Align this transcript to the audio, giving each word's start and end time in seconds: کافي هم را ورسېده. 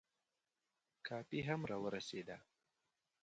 کافي 1.07 1.39
هم 1.47 1.61
را 1.69 1.77
ورسېده. 1.83 2.37